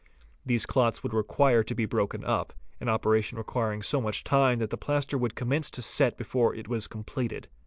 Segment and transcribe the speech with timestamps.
[0.43, 4.57] These clots would require to be broken up, an opera tion requiring so much time
[4.57, 7.49] that the plaster would—— commence to set before it was completed.